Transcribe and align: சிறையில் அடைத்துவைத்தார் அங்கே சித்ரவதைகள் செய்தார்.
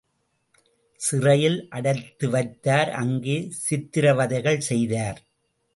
சிறையில் 0.99 1.59
அடைத்துவைத்தார் 1.71 2.91
அங்கே 3.01 3.37
சித்ரவதைகள் 3.69 4.61
செய்தார். 4.69 5.21